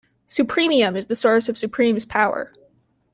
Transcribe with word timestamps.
Supremium 0.27 0.97
is 0.97 1.05
the 1.05 1.15
source 1.15 1.47
of 1.47 1.59
Supreme's 1.59 2.05
power. 2.07 2.51